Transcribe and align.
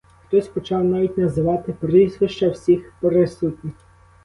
Хтось 0.27 0.47
почав 0.47 0.83
навіть 0.83 1.17
називати 1.17 1.73
прізвища 1.73 2.49
всіх 2.49 2.93
присутніх. 3.01 3.73